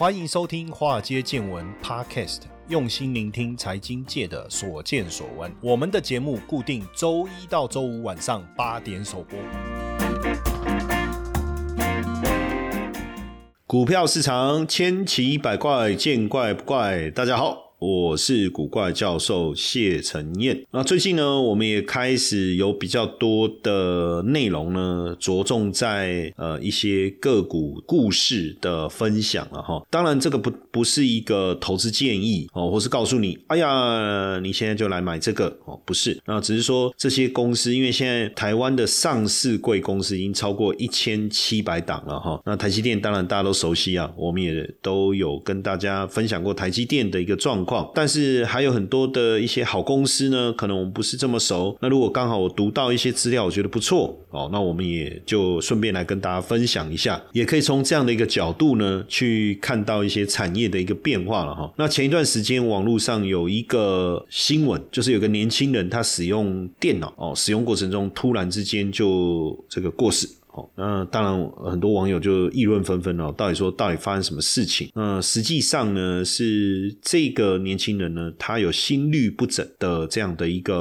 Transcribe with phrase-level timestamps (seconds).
[0.00, 5.52] 欢迎收听《华尔街见闻》Podcast，用心聆听财经界的所见所闻。
[5.60, 9.38] 我们的节目固定周一到周五晚上八点首播。
[13.66, 17.10] 股票市场千奇百怪，见怪不怪。
[17.10, 17.69] 大家好。
[17.80, 20.66] 我是古怪教授谢承彦。
[20.70, 29.82] 那最近呢，我们也开始有比较多的内容呢，着重在呃一些个股故事的分享了哈。
[29.88, 36.20] 当然，这个不不是一个投资建议哦，或是告诉你，哎呀，你现在就来买这个哦，不是。
[36.26, 42.38] 那只是说这些公司，因为现在台湾的上市贵公司已经超过一千七百档了哈。
[42.44, 47.69] 那台积电当然大家都熟悉啊，我们也都有跟大家分享过台积电的一个状况。
[47.94, 51.76] 但是还有很多的一些好公司呢，可能我们不是这么熟。
[51.80, 61.72] 那如果刚好我读到一些资料，我觉得不错哦，那我们也就顺便来跟大家分享一下，也可以从这样的一个角度呢，去看到一些产业的一个变化了哈。
[61.76, 70.28] 那前一段时间网络上有一个新闻，就是有个年轻人他使用电脑哦，使用过程中突然之间就这个过世。
[70.52, 74.90] 哦，那当然，很多网友就议论纷纷哦，到底说到底发生什么事情？
[74.94, 80.74] 那实际上呢，是这个年轻人呢，他有心律不整的这样的一个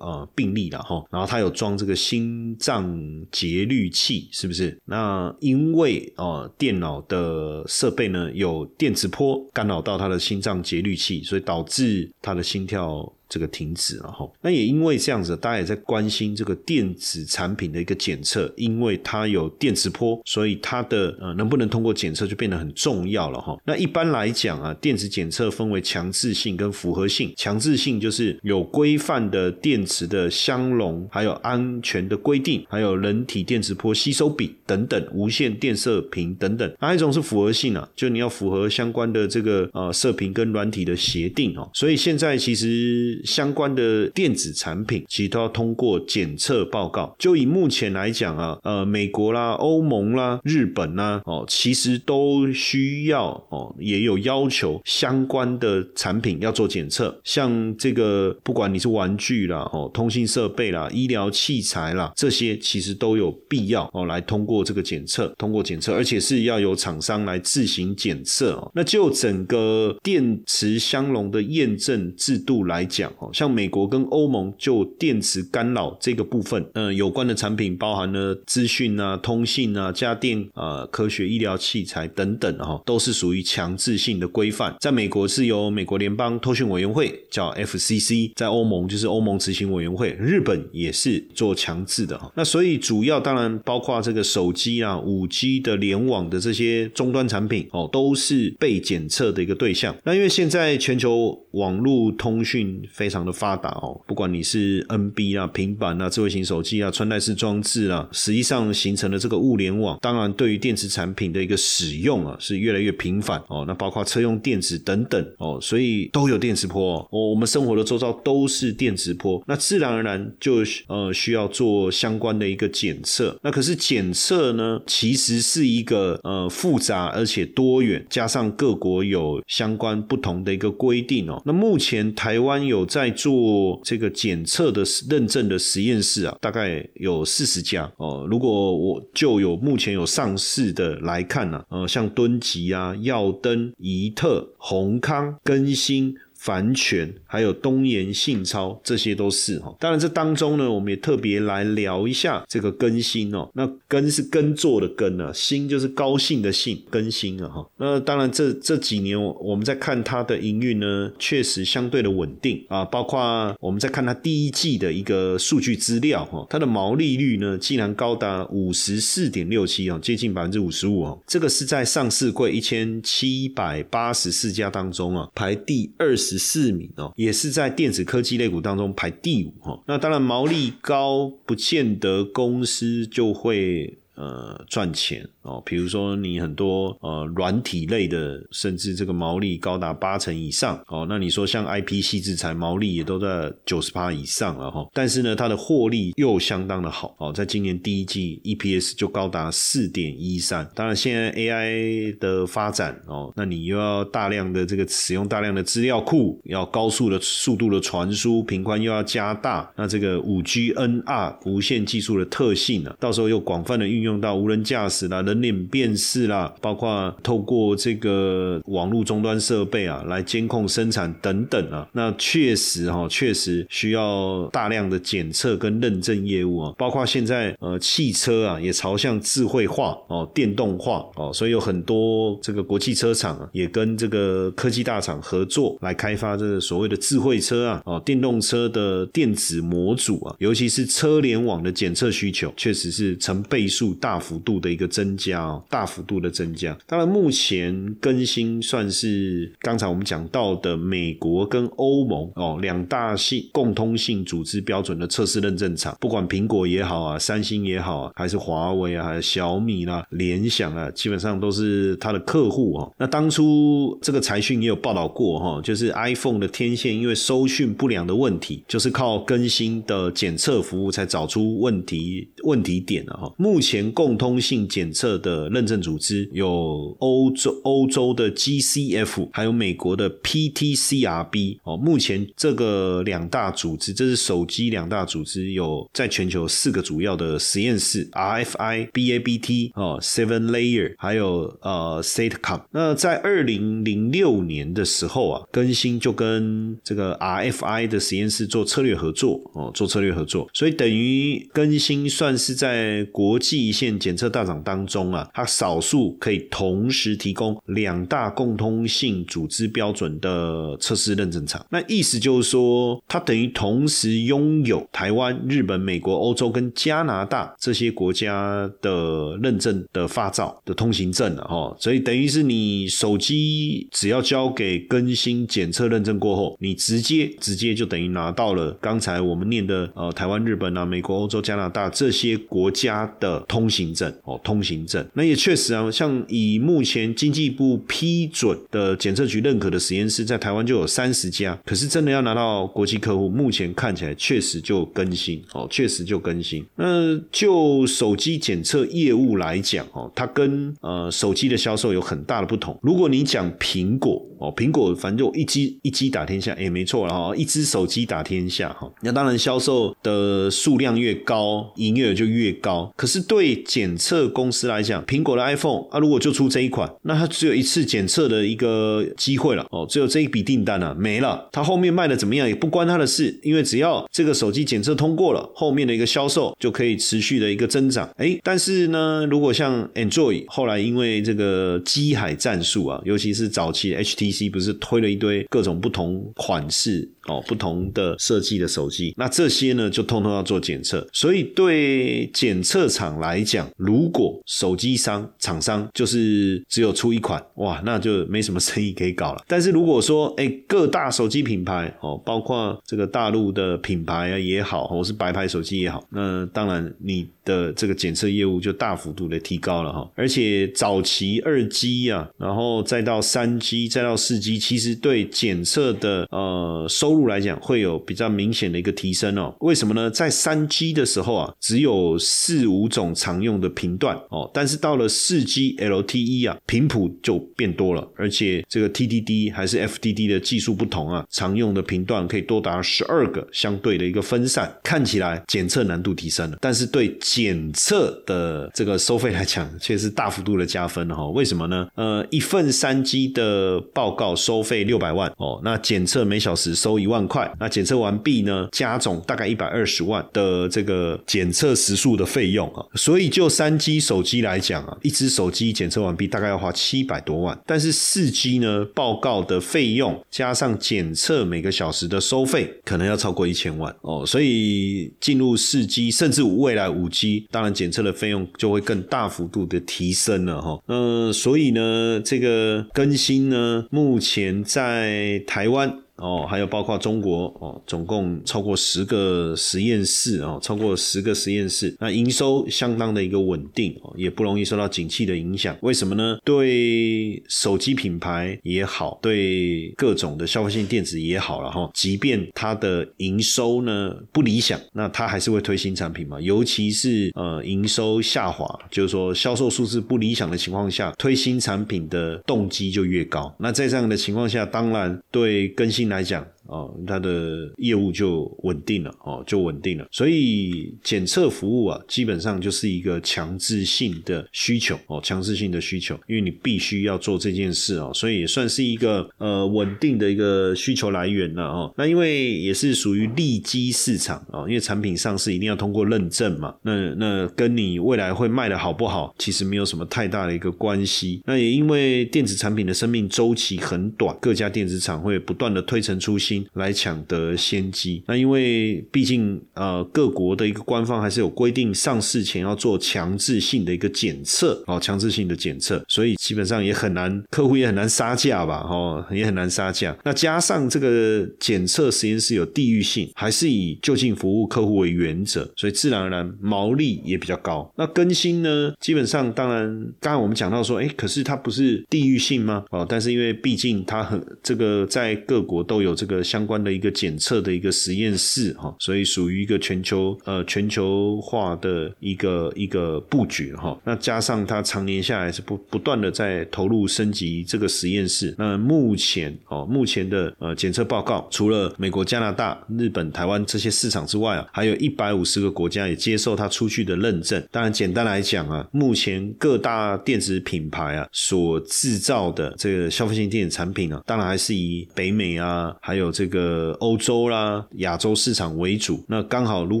[0.00, 2.98] 呃病例了哈，然后他有装这个心脏
[3.30, 4.76] 节律器，是不是？
[4.86, 13.12] 那因为哦电脑的设备呢有电磁波干扰到他的心脏节律器，所以导致他的心跳。
[13.30, 23.56] 这个停止了哈，那也因为这样子，大家也在关心这个电子产品的一个检测，因为它有电磁波，所以它的呃能不能通过检测就变得很重要了哈。
[23.64, 27.32] 那一般来讲啊，电子检测分为强制性跟复合性。
[27.36, 36.74] 强制性就是有规范的电池的相容，还有安全的规定，还有人体电磁波吸收比等等，无线电射频等等。
[36.80, 41.70] 还有一种是复合性啊，就你要符合相关的这个呃射频跟软体的协定哦。
[41.72, 43.19] 所以现在其实。
[43.24, 47.14] 相关的电子产品其实都要通过检测报告。
[47.18, 57.20] 就以目前来讲啊，呃，美国啦、欧盟啦、日本啦，哦，其实都需要哦，也有要求相关的产品要做检测。
[57.24, 68.70] 像这个，不管你是玩具啦、哦，通信设备啦、医疗器材啦，这些其实都有必要哦，来通过这个检测，通过检测，而且是要由厂商来自行检测哦。
[68.74, 73.09] 那就整个电池相容的验证制度来讲。
[73.18, 84.74] 哦，像美国跟欧盟就电池干扰这个部分，嗯，有关的产品包含了资讯啊、通信啊、家电啊、科学医疗器材等等，哈，都是属于强制性的规范。
[84.80, 92.18] 在美国是由美国联邦通讯委员会叫 FCC，在欧盟就是欧盟执行委员会，日本也是做强制的。
[92.18, 99.96] 哈，那所以主要当然包括这个手机啊、五 G 的联网的这些终端产品，哦，都是被检测的一个对象。
[100.04, 109.98] 那因为现在全球网络通讯非常的发达哦，不管你是 NB 啊、平板啊、智慧型手机啊、穿戴式装置啊，实际上形成了这个物联网。
[110.02, 113.64] 当然，对于电池产品的一个使用啊，是越来越频繁哦。
[113.66, 117.30] 那包括车用电子等等哦，所以都有电磁波哦。
[117.30, 120.56] 我们生活的周遭都是电磁波，那自然而然就
[120.88, 123.34] 呃需要做相关的一个检测。
[123.42, 131.40] 那可是检测呢，其实是一个呃复杂而且多元，加上各国有相关不同的一个规定哦。
[131.46, 138.26] 那目前台湾有在做这个检测的认证的实验室啊，大概有四十家哦。
[138.28, 146.12] 如果我就有目前有上市的来看呢，呃，像敦吉啊、耀登、怡特、宏康、更新。
[146.40, 149.76] 凡泉还有东岩信超，这些都是哈。
[149.78, 153.46] 当然，这当中呢，我们也特别来聊一下这个更新哦。
[153.52, 157.70] 那更是耕作的耕啊，新就是高兴的兴，更新啊哈。
[157.76, 162.86] 那当然，这这几年我们在看它的营运呢，确实相对的稳定啊。
[162.86, 171.20] 包括我们在看它第一季的一个数据资料哈，它的毛利率呢，竟然高达五十四点六七啊，接近百分之五十五哦。
[171.26, 176.29] 这个是在上市柜一千七百八十四家当中啊，排第二十。
[176.30, 179.82] 十四名哦，也是在电子科技类股当中排第五哈。
[179.86, 183.98] 那当然毛利高，不见得公司就会。
[184.20, 191.06] 呃，赚钱哦，比如说你很多呃软体类的，甚至这个毛利高达八成以上哦。
[191.08, 194.86] 那你说像 IP 系制裁毛利也都在九十八以上了哈。
[194.92, 200.70] 但是呢，它的获利又相当的好哦，在今年第一季 EPS 就高达四点一三。
[200.74, 214.09] 当然，现在 AI 的发展哦，那你又要大量的这个使用大量的资料库，要高速的速度的传输，频宽又要加大，那这个五 G NR 无线技术的特性呢，到时候又广泛的运用。
[214.10, 221.88] 用到无人驾驶啦、人脸辨识啦，包括透过这个网络终端设备啊来监控生产等等啊。
[221.92, 246.76] 那确实哈，确实需要大量的检测跟认证业务啊，包括现在呃汽车啊也朝向智慧化哦、电动化哦，所以有很多这个国际车厂啊也跟这个科技大厂合作来开发这个所谓的智慧车啊哦，电动车的电子模组啊，尤其是车联网的检测需求，确实是成倍数大幅度的一个增加哦，大幅度的增加。
[246.86, 262.92] 当然，目前更新算是刚才我们讲到的美国跟欧盟哦两大性共通性组织标准的测试认证厂，不管苹果也好啊，三星也好啊，还是华为啊，还是小米啦、联想啊，基本上都是它的客户哦。
[262.98, 273.32] 那当初这个财讯也有报道过哈，就是 iPhone 的天线因为收讯不良的问题，就是靠更新的检测服务才找出问题问题点的哈。
[273.36, 281.76] 目前共通性检测的认证组织有欧洲欧洲的 GCF，还有美国的 PTCRB 哦。
[281.76, 292.62] 目前这个两大组织，这是手机两大组织，有在全球四个主要的实验室：RFI、BABT 哦、Seven Layer，还有呃 SateCom。
[292.72, 311.64] 那在二零零六年的时候啊，更新就跟这个 RFI 的实验室做策略合作哦，做策略合作，所以等于更新算是在国际一线检测大厂当中啊，它少数可以同时提供两大共通性组织标准的测试认证厂。
[311.70, 321.76] 那意思就是说，它等于同时拥有台湾、日本、美国、欧洲跟加拿大这些国家的认证的发照的通行证了哈。
[321.78, 335.06] 所以等于是你手机只要交给更新检测认证过后，你直接直接就等于拿到了刚才我们念的呃台湾、日本啊、美国、欧洲、加拿大这些国家的通通行证哦，通行证。
[335.12, 341.58] 那也确实啊，像以目前经济部批准的检测局认可的实验室，在台湾就有三十家。
[341.66, 346.64] 可是真的要拿到国际客户，目前看起来确实就更新哦，确实就更新。
[346.76, 352.78] 那就手机检测业务来讲哦，它跟呃手机的销售有很大的不同。
[352.82, 358.90] 如果你讲苹果哦，苹果反正就一机一机打天下，也没错了哈，一只手机打天下哈。
[359.02, 362.92] 那当然销售的数量越高，营业额就越高。
[362.96, 371.48] 可是对检测公司来讲，苹果的 iPhone 啊，如果就出这一款，那它只有一次检测的一个机会了哦，只有这一笔订单啊没了。
[371.52, 378.08] 它后面卖的怎么样也不关它的事，因为只要这个手机检测通过了，后面的一个销售就可以持续的一个增长。
[378.16, 387.08] 哎，但是呢，如果像 Android 后来因为这个机海战术啊，尤其是早期 HT HTC 不是推了一堆各种不同款式。
[387.26, 391.06] 哦，不同的设计的手机，那这些呢就通通要做检测。
[391.12, 399.44] 所以对检测厂来讲，如果手机商厂商就是只有出一款，哇，那就没什么生意可以搞了。
[399.46, 410.10] 但是如果说，哎，各大手机品牌哦，包括这个大陆的品牌啊也好，或是白牌手机也好，那当然你的这个检测业务就大幅度的提高了哈。
[410.14, 417.30] 而且早期二 G 啊，然后再到三 G，再到四 G，其实对检测的呃收入。
[417.30, 420.10] 来讲会有比较明显的一个提升哦，为什么呢？
[420.10, 441.28] 在三 G 的时候啊，只有四五种常用的频段哦，但是到了四 G LTE 啊，频谱就变多了，而且这个 TDD 还是 FDD 的技术不同啊，常用的频段可以多达十二个，相对的一个分散，看起来检测难度提升了，但是对检测的这个收费来讲，却是大幅度的加分哈。
[441.28, 441.86] 为什么呢？
[441.96, 447.10] 呃，一份三 G 的报告收费六百万哦，那检测每小时收一。
[447.10, 448.68] 万块，那检测完毕呢？
[448.70, 467.19] 加总大概一百二十万的这个检测时数的费用啊，所以就三 G 手机来讲啊，一只手机检测完毕大概要花七百多万，但是四 G 呢，报告的费用加上检测每个小时的收费，可能要超过一千万哦，所以进入四 G 甚至未来五 G，
[467.50, 470.78] 当然检测的费用就会更大幅度的提升了哈。
[470.86, 475.98] 呃所以呢，这个更新呢，目前在台湾。
[476.20, 485.74] 哦，还有包括中国哦，总共超过十个实验室哦，超过十个实验室，那营收相当的一个稳定哦，也不容易受到景气的影响。
[485.80, 486.38] 为什么呢？
[486.44, 496.38] 对手机品牌也好，对各种的消费性电子也好了哈，即便它的营收呢不理想，那它还是会推新产品嘛。
[496.38, 503.50] 尤其是呃营收下滑，就是说销售数字不理想的情况下，推新产品的动机就越高。
[503.58, 506.09] 那在这样的情况下，当然对更新。
[506.10, 506.44] 来讲。
[506.70, 510.06] 哦，它的业务就稳定了哦，就稳定了。
[510.10, 521.92] 所以检测服务啊，基本上就是一个强制性的需求哦，强制性的需求，因为你必须要做这件事哦，所以也算是一个呃稳定的一个需求来源了哦。
[521.96, 531.42] 那因为也是属于利基市场哦，因为产品上市一定要通过认证嘛，那那跟你未来会卖的好不好，其实没有什么太大的一个关系。
[531.44, 538.22] 那也因为电子产品的生命周期很短，各家电子厂会不断的推陈出新来抢得先机。
[538.26, 550.16] 那因为毕竟呃各国的一个官方还是有规定，上市前要做强制性的一个检测哦，强制性的检测，所以基本上也很难，客户也很难杀价吧，哦，也很难杀价。
[550.24, 557.90] 那加上这个检测实验室有地域性，还是以就近服务客户为原则，所以自然而然毛利也比较高。
[557.96, 559.86] 那更新呢，基本上当然，
[560.20, 562.84] 刚刚我们讲到说，哎，可是它不是地域性吗？
[562.90, 573.98] 哦，但是因为毕竟它很这个在各国都有这个相关的一个检测的一个实验室哈，所以属于一个全球呃全球化的一个一个布局哈。
[574.04, 578.54] 那加上它常年下来是不不断的在投入升级这个实验室。
[578.58, 587.62] 那目前哦，目前的呃检测报告，除了美国、加拿大、日本、台湾这些市场之外啊，还有一百五十个国家也接受它出具的认证。
[587.70, 599.22] 当然，简单来讲啊，目前各大电子品牌啊所制造的这个消费性电子产品啊，当然还是以北美啊，还有这个欧洲啦、亚洲市场为主。
[599.28, 600.00] 那刚好如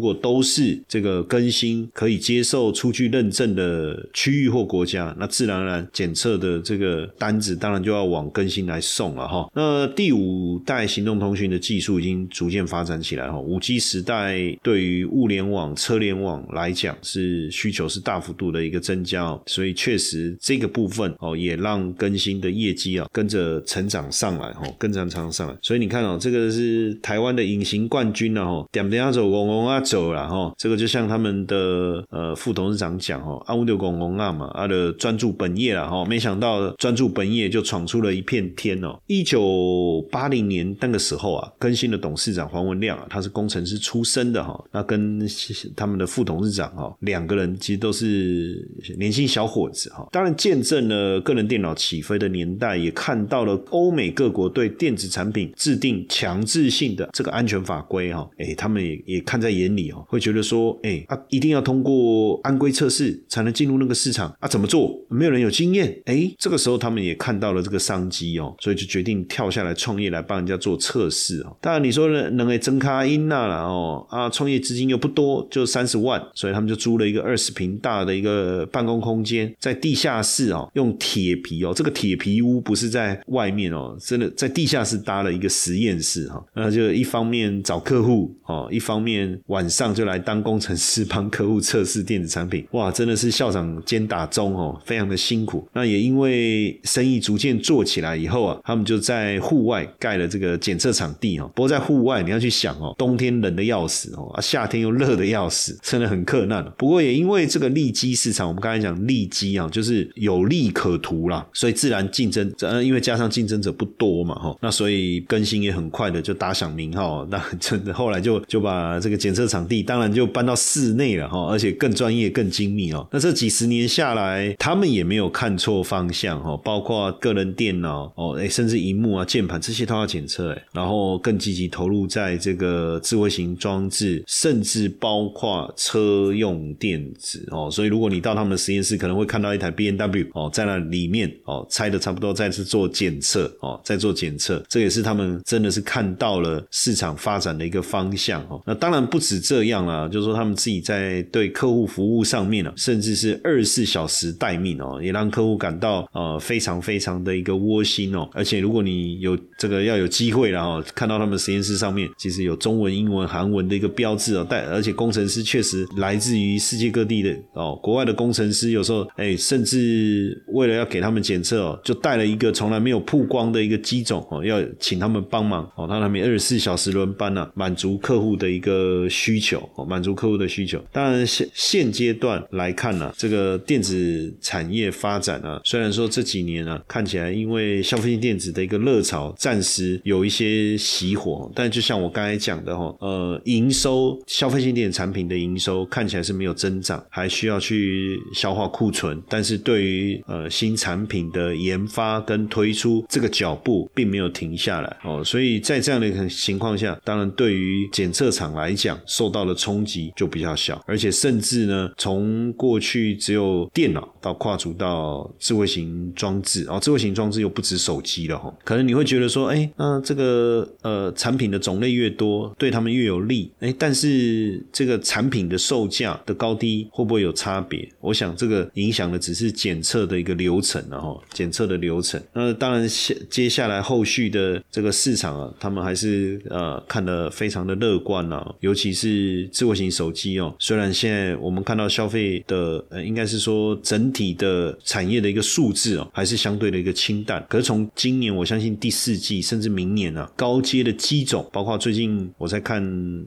[0.00, 9.50] 果都是这个更新可以接受出具认证的区域或国家，那自然而然检测的这个单子当然就要往更新来送了哈。
[9.54, 25.56] 那第五代行动通讯的技术已经逐渐发展起来哈，五 G 时代对于物联网、车联网来讲是需求是大幅度的一个增加，所以确实这个部分哦也让更新的业绩啊跟着成长上来哈，跟着成长上来。
[25.62, 30.52] 所以你看哦，这个是台湾的隐形冠军了哈，点点啊走，嗡嗡啊走了哈。
[30.58, 38.98] 这个就像他们的呃副董事长讲哦，阿乌六嗡嗡啊嘛，他的专注本业了哈，没想到专注本业就闯出了一片天哦。
[39.06, 45.26] 一九八零年那个时候啊，更新的董事长黄文亮啊，他是工程师出身的哈，那跟
[45.74, 50.06] 他们的副董事长哈两个人其实都是年轻小伙子哈。
[50.12, 64.98] 当然见证了个人电脑起飞的年代，也看到了欧美各国对电子产品制定强制性的这个安全法规哈，哎，他们也也看在眼里哦，会觉得说，哎啊，一定要通过安规测试才能进入那个市场啊，怎么做？
[65.08, 71.56] 没有人有经验，哎，这个时候他们也看到了这个商机哦，所以就决定跳下来创业来帮人家做测试哦。
[71.60, 95.66] 当然你说能能给增卡音那了哦啊，创业资金又不多，就三十万，所以他们就租了一个二十平大的一个办公空间，在地下室哦，用铁皮哦，这个铁皮屋不是在外面哦，真的在地下室搭了一个实验是哈，那就一方面找客户哦，一方面晚上就来当工程师帮客户测试电子产品，哇，真的是校长兼打钟哦，非常的辛苦。
[95.72, 101.50] 那也因为生意逐渐做起来以后啊，他们就在户外盖了这个检测场地哦。
[101.54, 106.64] 不过在户外你要去想哦，冬天冷的要死哦，啊夏天又热的要死，真的很困难。
[106.76, 117.26] 不过也因为这个利基市场，我们刚才讲利基啊，就是有利可图啦，所以自然竞争，呃，因为加上竞争者不多嘛哈，那所以更新也很快的就打响名号。
[117.30, 123.06] 那真的后来就就把这个检测场地当然就搬到室内了哈，而且更专业、更精密哦。
[123.10, 137.68] 那这几十年下来，他们也没有看错方向哈，包括个人电脑哦，哎，甚至荧幕啊、键盘这些都要检测哎，然后更积极投入在这个智慧型装置，甚至包括车用电子哦。
[137.70, 148.60] 所以如果你到他们的实验室，可能会看到一台 B N W 哦，在那里面哦，拆的差不多，再次做检测哦，在做检测，这也是他们真的是看到了市场发展的一个方向哦。
[148.66, 158.28] 那当然不止这样啦，就是说他们自己在对客户服务上面啊，甚至是二十四小时待命哦，也让客户感到呃非常非常的一个窝心哦。
[158.32, 180.82] 而且如果你有这个要有机会了哦，看到他们实验室上面其实有中文、英文、韩文的一个标志哦，但而且工程师确实来自于世界各地的哦，国外的工程师有时候哎，甚至为了要给他们检测哦，就带了一个从来没有曝光的一个机种哦，要请他们帮忙哦，他们二十四小时轮班呢，满足客户的一个需求哦，满足客户的需求。
[180.92, 199.20] 当然现现阶段来看呢，这个电子产业发展呢，虽然说这几年呢看起来因为消费性电子的一个热潮暂时有一些熄火，但就像我刚才讲的哈，呃，营收消费性电子产品的营收看起来是没有增长，还需要去消化库存。
[199.28, 218.52] 但是对于呃新产品的研发跟推出这个脚步并没有停下来哦，所以以在这样的一个情况下，当然对于检测厂来讲，受到的冲击就比较小，而且甚至呢，从过去只有电脑到跨足到智慧型装置，哦，智慧型装置又不止手机了哈。
[218.64, 227.88] 可能你会觉得说，哎，那这个呃产品的种类越多，对他们越有利，哎，但是这个产品的售价的高低会不会有差别？
[228.00, 232.22] 我想这个影响的只是检测的一个流程了哈，检测的流程。
[232.32, 240.54] 那当然，接接下来后续的这个市场他们还是呃看得非常的乐观啊，尤其是智慧型手机哦。
[240.58, 247.44] 虽然现在我们看到消费的呃，应该是说整体的产业的一个数字哦，还是相对的一个清淡。
[247.48, 252.82] 可是从今年，我相信第四季甚至明年啊，高阶的机种，包括最近我在看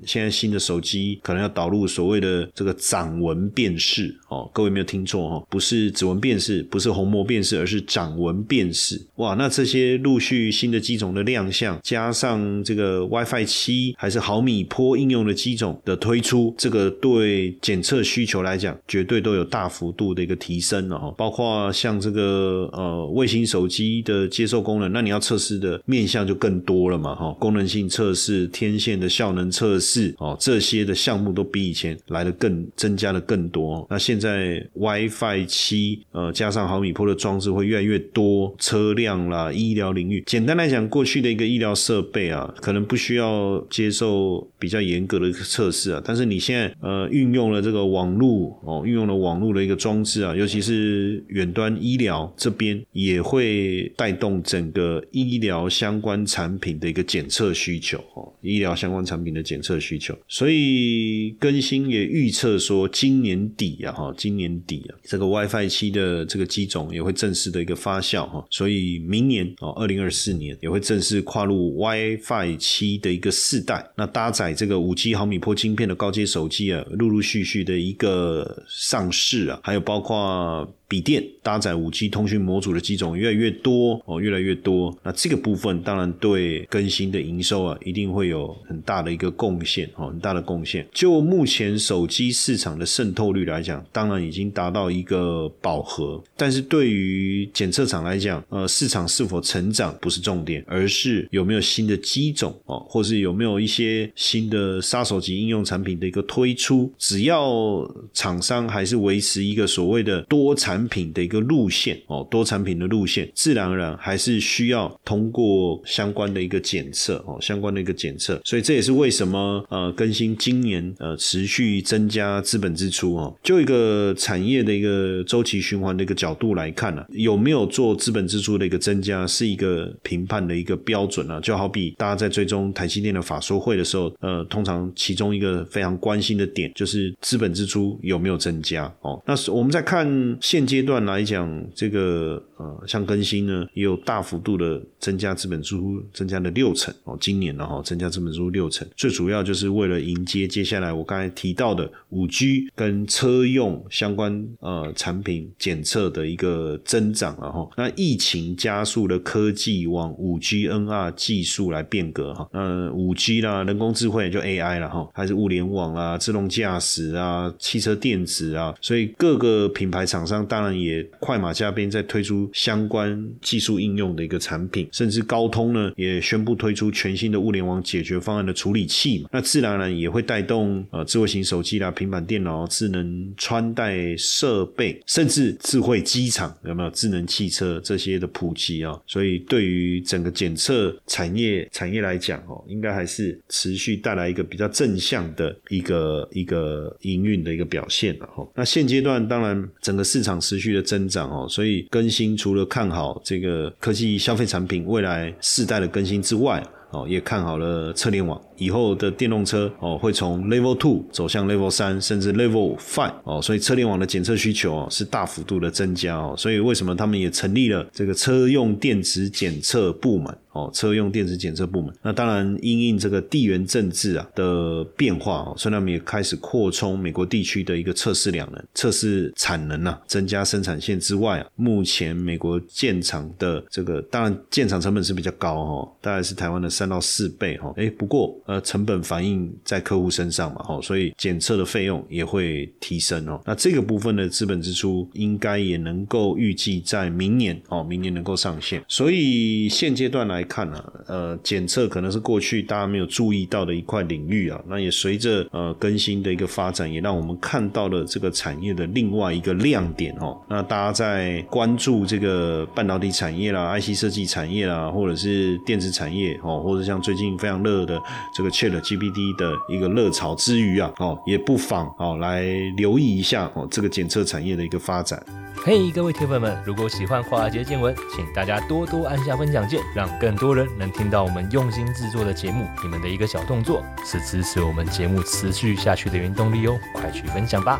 [0.05, 4.49] 现在新的手机，可能要导入所谓的这个掌纹辨识哦。
[4.53, 9.01] 各位没有听错哈，不是指纹辨识，不是虹膜辨识，而是掌纹辨识。
[9.15, 21.13] 哇，那这些陆续新的机种的亮相，加加上这个 WiFi 七还是毫米波应用的机种的推出，这个对检测需求来讲，绝对都有大幅度的一个提升了哈。
[21.17, 27.31] 包括像这个呃卫星手机的接收功能，那你要测试的面向就更多了嘛哈。
[27.39, 33.87] 功能性测试、天线的效能测试哦，这些的项目都比以前来的更增加的更多。
[33.89, 80.71] 那现在 WiFi 七呃加上毫米波的装置会越来越多，车辆啦、医疗领域，简单来讲，过去的一个医疗设设备啊，可能不需要接受比较严格的测试啊，但是你现在呃运用了这个网络哦，运用了网络的一个装置啊，尤其是远端医疗这边，也会带动整个医疗相关产品的一个检测需求哦，医疗相关产品的检测需求，所以更新也预测说，今年底啊哈，今年底啊，这个 WiFi 七的这个机种也会正式的一个发酵哈，所以明年哦，二零二四年也会正式跨入 WiFi 七的一个四代，那搭载这个五 G 毫米波晶片的高阶手机啊，陆陆续续的一个上市啊，还有包括。
[80.85, 84.95] 笔电搭载五 G 通讯模组的机种越来越多哦，越来越多。
[85.01, 90.87] 那这个部分当然对更新的营收啊，一定会有很大的一个贡献哦，很大的贡献。
[90.93, 96.23] 就目前手机市场的渗透率来讲，当然已经达到一个饱和。
[96.37, 106.93] 但是对于检测厂来讲，呃，市场是否成长不是重点，而是有没有新的机种哦，或是有没有一些新的杀手级应用产品的一个推出。
[106.99, 107.83] 只要
[108.13, 110.83] 厂商还是维持一个所谓的多产。
[110.93, 140.05] 品的一个路线哦，多产品的路线，自然而然还是需要通过相关的一个检测哦，相关的一个检测，所以这也是为什么呃更新今年呃持续增加资本支出哦，就一个产业的一个周期循环的一个角度来看呢，有没有做资本支出的一个增加，是一个评判的一个标准啊，就好好比大家在追踪台积电的法说会的时候，呃，通常其中一个非常关心的点就是资本支出有没有增加哦，那我们在看
[140.41, 140.63] 现。
[140.73, 147.15] 阶段来讲，这个呃，像更新呢，也有大幅度的增加资本支出，增加了六成哦。
[147.21, 157.69] 今年呢，哈，增加资本支出六成，最主要就是为了迎接接下来我刚才提到的五 G 跟车用相关呃产品检测的一个增长了哈。
[157.77, 162.47] 那疫情加速了科技往五 G NR 技术数来变革哈。
[162.51, 188.97] 那五 G 啦，人工智慧就 AI 了哈，还是物联网啊，自动驾驶啊，汽车电子啊，所以各个品牌厂商当然也快马加鞭在推出相关技术应用的一个产品，甚至高通呢也宣布推出全新的物联网解决方案的处理器嘛，那自然而然也会带动呃智慧型手机啦、平板电脑、智能穿戴设备，甚至智慧机场有没有智能汽车这些的普及啊？
[189.05, 198.47] 所以对于整个检测产业业产业来讲哦，应该还是持续带来一个比较正向的一个一个营运的一个表现了哈。
[198.55, 200.33] 那现阶段当然整个市场。
[200.43, 208.39] 持续的增长哦，所以更新除了看好这个科技消费产品未来世代的更新之外，哦，也看好了车联网。
[208.63, 221.93] 以后的电动车哦，会从 Level Two 走向 Level 三，甚至 Level Five 哦，所以车联网的检测需求哦是大幅度的增加哦，所以为什么他们也成立了这个车用电子检测部门哦，车用电子检测部门。
[222.01, 238.23] 那当然，因应这个地缘政治啊的变化哦，所以他们也开始扩充美国地区的一个测试量能、测试产能啊，增加生产线之外啊，目前美国建厂的这个当然建厂成本是比较高哦，大概是台湾的三到四倍哈，哎，不过。
[238.61, 243.41] 成本反映在客户身上嘛，哦，所以检测的费用也会提升哦。
[243.45, 248.83] 那这个部分的资本支出应该也能够预计在明年哦，明年能够上线。
[248.87, 254.59] 所以现阶段来看呢，呃，检测可能是过去大家没有注意到的一块领域啊。
[254.67, 260.39] 那也随着呃更新的一个发展，也让我们看到了这个产业的另外一个亮点哦。
[260.49, 268.01] 那大家在关注这个半导体产业啦、IC 设计产业啦，或者是电子产业哦，或者像最近非常热的
[268.33, 272.43] 这个 Chat GPT 的一个热潮之余啊，哦，也不妨哦来
[272.75, 275.23] 留意一下哦这个检测产业的一个发展。
[275.65, 282.65] 嘿，各位铁粉们，如果喜欢华尔街见闻，请大家多多按下分享键，让更多人能听到我们用心制作的节目。
[282.81, 287.79] 你们的一个小动作，是支持我们节目持续下去的原动力哦，快去分享吧！